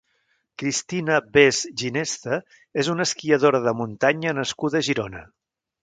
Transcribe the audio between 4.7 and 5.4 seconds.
a Girona.